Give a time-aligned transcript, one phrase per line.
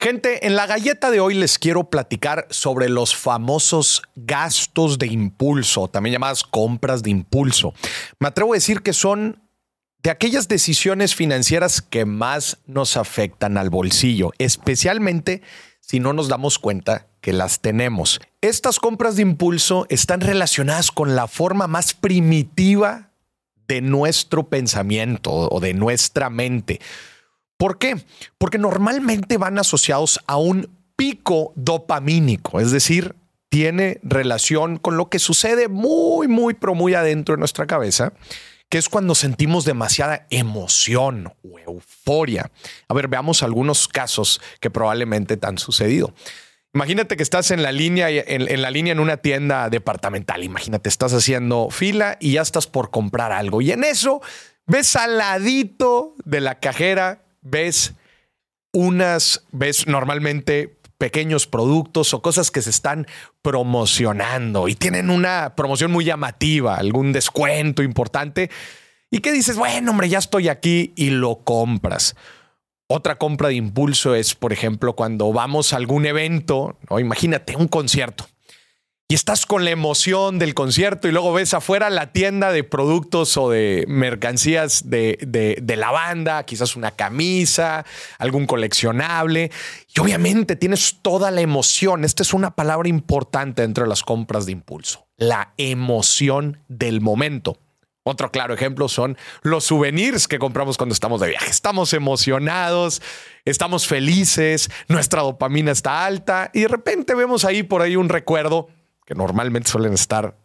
[0.00, 5.88] Gente, en la galleta de hoy les quiero platicar sobre los famosos gastos de impulso,
[5.88, 7.74] también llamadas compras de impulso.
[8.20, 9.42] Me atrevo a decir que son
[10.04, 15.42] de aquellas decisiones financieras que más nos afectan al bolsillo, especialmente
[15.80, 18.20] si no nos damos cuenta que las tenemos.
[18.40, 23.10] Estas compras de impulso están relacionadas con la forma más primitiva
[23.66, 26.78] de nuestro pensamiento o de nuestra mente.
[27.58, 27.96] ¿Por qué?
[28.38, 33.14] Porque normalmente van asociados a un pico dopamínico, es decir,
[33.48, 38.12] tiene relación con lo que sucede muy, muy, pero muy adentro de nuestra cabeza,
[38.68, 42.50] que es cuando sentimos demasiada emoción o euforia.
[42.88, 46.12] A ver, veamos algunos casos que probablemente te han sucedido.
[46.74, 50.44] Imagínate que estás en la línea, en, la línea en una tienda departamental.
[50.44, 53.62] Imagínate, estás haciendo fila y ya estás por comprar algo.
[53.62, 54.20] Y en eso
[54.66, 57.94] ves al ladito de la cajera ves
[58.72, 63.06] unas, ves normalmente pequeños productos o cosas que se están
[63.40, 68.50] promocionando y tienen una promoción muy llamativa, algún descuento importante
[69.10, 72.16] y que dices, bueno, hombre, ya estoy aquí y lo compras.
[72.88, 77.68] Otra compra de impulso es, por ejemplo, cuando vamos a algún evento, o imagínate un
[77.68, 78.26] concierto
[79.10, 83.38] y estás con la emoción del concierto y luego ves afuera la tienda de productos
[83.38, 87.86] o de mercancías de, la banda, quizás una camisa,
[88.18, 89.50] algún coleccionable.
[89.96, 92.04] Y obviamente tienes toda la emoción.
[92.04, 95.06] Esta es una palabra importante dentro de las compras de impulso.
[95.16, 97.56] La emoción del momento.
[98.02, 101.48] Otro claro ejemplo son los souvenirs que compramos cuando estamos de viaje.
[101.48, 103.00] Estamos emocionados,
[103.46, 108.68] estamos felices, nuestra dopamina está alta y de repente vemos ahí por ahí un recuerdo
[109.08, 110.36] que normalmente suelen estar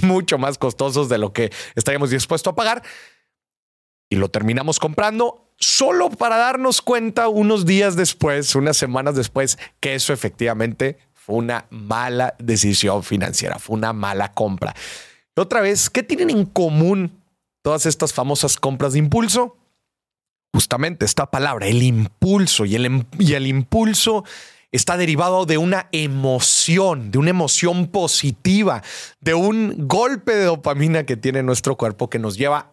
[0.00, 2.82] mucho más costosos de lo que estaríamos dispuestos a pagar.
[4.08, 9.94] Y lo terminamos comprando solo para darnos cuenta unos días después, unas semanas después, que
[9.94, 14.74] eso efectivamente fue una mala decisión financiera, fue una mala compra.
[15.36, 17.22] Otra vez, ¿qué tienen en común
[17.60, 19.58] todas estas famosas compras de impulso?
[20.54, 22.64] Justamente esta palabra, el impulso.
[22.64, 24.24] Y el, y el impulso
[24.72, 28.82] está derivado de una emoción, de una emoción positiva,
[29.20, 32.72] de un golpe de dopamina que tiene nuestro cuerpo que nos lleva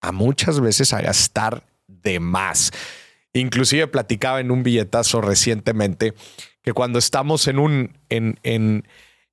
[0.00, 2.70] a muchas veces a gastar de más.
[3.34, 6.14] Inclusive platicaba en un billetazo recientemente
[6.62, 8.86] que cuando estamos en un en, en,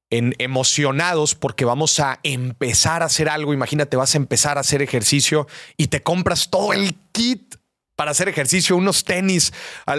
[0.09, 4.81] en emocionados porque vamos a empezar a hacer algo, imagínate, vas a empezar a hacer
[4.81, 5.47] ejercicio
[5.77, 7.55] y te compras todo el kit
[7.95, 9.53] para hacer ejercicio, unos tenis,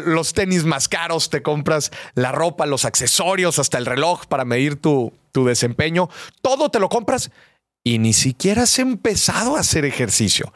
[0.05, 4.77] los tenis más caros, te compras la ropa, los accesorios, hasta el reloj para medir
[4.77, 6.09] tu, tu desempeño,
[6.43, 7.31] todo te lo compras
[7.83, 10.53] y ni siquiera has empezado a hacer ejercicio.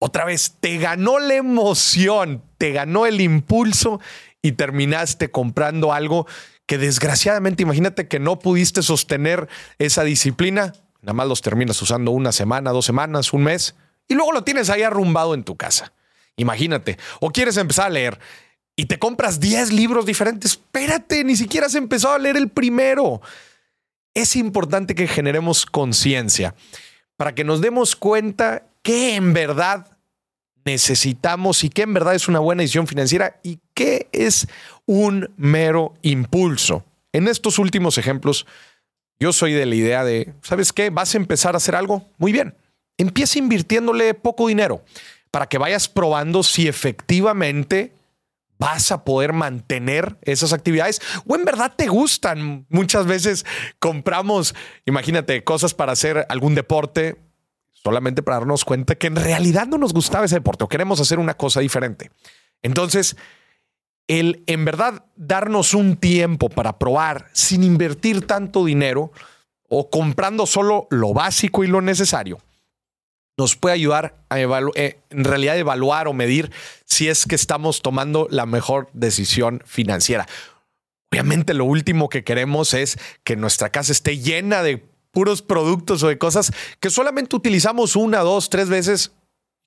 [0.00, 4.00] Otra vez, te ganó la emoción, te ganó el impulso
[4.42, 6.26] y terminaste comprando algo
[6.66, 9.48] que desgraciadamente, imagínate que no pudiste sostener
[9.78, 13.74] esa disciplina, nada más los terminas usando una semana, dos semanas, un mes,
[14.06, 15.92] y luego lo tienes ahí arrumbado en tu casa.
[16.38, 16.96] Imagínate.
[17.20, 18.18] O quieres empezar a leer
[18.74, 20.52] y te compras 10 libros diferentes.
[20.52, 23.20] Espérate, ni siquiera has empezado a leer el primero.
[24.14, 26.54] Es importante que generemos conciencia
[27.16, 29.98] para que nos demos cuenta que en verdad
[30.64, 34.46] necesitamos y qué en verdad es una buena decisión financiera y qué es
[34.86, 36.84] un mero impulso.
[37.12, 38.46] En estos últimos ejemplos,
[39.18, 40.90] yo soy de la idea de, ¿sabes qué?
[40.90, 42.06] ¿Vas a empezar a hacer algo?
[42.16, 42.54] Muy bien.
[42.96, 44.84] Empieza invirtiéndole poco dinero
[45.30, 47.92] para que vayas probando si efectivamente
[48.58, 52.66] vas a poder mantener esas actividades o en verdad te gustan.
[52.68, 53.46] Muchas veces
[53.78, 57.16] compramos, imagínate, cosas para hacer algún deporte
[57.72, 61.18] solamente para darnos cuenta que en realidad no nos gustaba ese deporte o queremos hacer
[61.18, 62.10] una cosa diferente.
[62.60, 63.16] Entonces,
[64.08, 69.12] el en verdad darnos un tiempo para probar sin invertir tanto dinero
[69.68, 72.40] o comprando solo lo básico y lo necesario
[73.38, 76.50] nos puede ayudar a eh, en realidad evaluar o medir
[76.84, 80.26] si es que estamos tomando la mejor decisión financiera.
[81.10, 86.08] Obviamente lo último que queremos es que nuestra casa esté llena de puros productos o
[86.08, 89.12] de cosas que solamente utilizamos una, dos, tres veces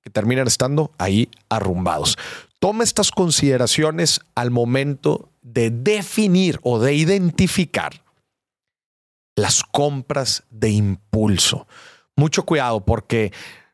[0.02, 2.18] que terminan estando ahí arrumbados.
[2.58, 8.04] Toma estas consideraciones al momento de definir o de identificar
[9.34, 11.66] las compras de impulso.
[12.16, 13.32] Mucho cuidado porque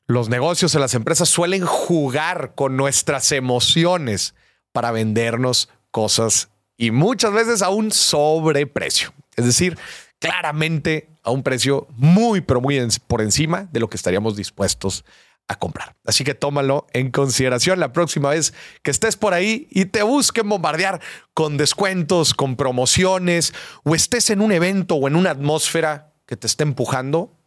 [0.08, 4.34] los negocios y las empresas suelen jugar con nuestras emociones
[4.72, 9.12] para vendernos cosas y muchas veces a un sobreprecio.
[9.36, 9.78] Es decir,
[10.18, 15.04] claramente a un precio muy, pero muy por encima de lo que estaríamos dispuestos
[15.46, 15.94] a comprar.
[16.06, 20.48] Así que tómalo en consideración la próxima vez que estés por ahí y te busquen
[20.48, 21.00] bombardear
[21.34, 23.52] con descuentos, con promociones
[23.84, 27.37] o estés en un evento o en una atmósfera que te esté empujando